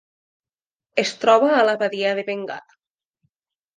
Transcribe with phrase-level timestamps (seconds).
[1.03, 2.79] Es troba a la Badia de Bengala.